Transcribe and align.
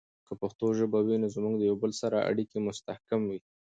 که 0.27 0.33
پښتو 0.41 0.65
ژبه 0.77 0.99
وي، 1.05 1.15
نو 1.21 1.27
زموږ 1.35 1.53
د 1.57 1.61
یوه 1.69 1.79
بل 1.83 1.91
سره 2.01 2.25
اړیکې 2.29 2.57
مستحکم 2.67 3.21
وي. 3.29 3.39